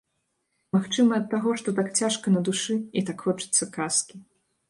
[0.75, 4.15] Магчыма, ад таго так цяжка на душы і так хочацца казкі.